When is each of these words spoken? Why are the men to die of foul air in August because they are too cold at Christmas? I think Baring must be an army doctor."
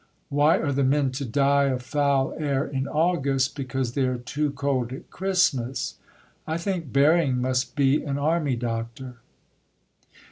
Why 0.29 0.57
are 0.57 0.71
the 0.71 0.83
men 0.83 1.11
to 1.11 1.25
die 1.25 1.65
of 1.65 1.83
foul 1.83 2.33
air 2.39 2.65
in 2.65 2.87
August 2.87 3.55
because 3.55 3.91
they 3.93 4.01
are 4.07 4.17
too 4.17 4.49
cold 4.49 4.91
at 4.91 5.11
Christmas? 5.11 5.97
I 6.47 6.57
think 6.57 6.91
Baring 6.91 7.39
must 7.39 7.75
be 7.75 8.03
an 8.03 8.17
army 8.17 8.55
doctor." 8.55 9.17